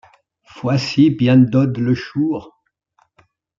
Foissi 0.45 1.11
piendôd 1.11 1.77
le 1.77 1.93
chour!... 1.93 2.57